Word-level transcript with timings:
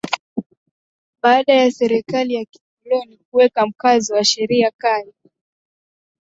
Baada 1.21 1.53
ya 1.53 1.71
serikali 1.71 2.33
ya 2.33 2.45
kikoloni 2.45 3.19
kuweka 3.31 3.65
mkazo 3.67 4.15
na 4.15 4.23
sheria 4.23 4.71
kali 4.77 5.13